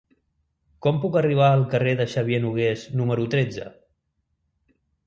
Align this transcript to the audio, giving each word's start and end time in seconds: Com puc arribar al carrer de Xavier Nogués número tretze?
Com 0.85 0.97
puc 1.03 1.17
arribar 1.21 1.49
al 1.57 1.67
carrer 1.75 1.93
de 2.01 2.09
Xavier 2.17 2.41
Nogués 2.47 2.89
número 3.03 3.31
tretze? 3.37 3.71